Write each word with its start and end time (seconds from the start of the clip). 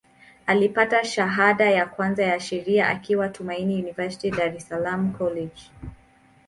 Alipata 0.45 1.03
shahada 1.05 1.69
ya 1.71 1.85
kwanza 1.85 2.23
ya 2.25 2.39
Sheria 2.39 2.87
akiwa 2.89 3.29
Tumaini 3.29 3.81
University, 3.83 4.31
Dar 4.31 4.55
es 4.55 4.67
Salaam 4.67 5.13
College. 5.13 5.71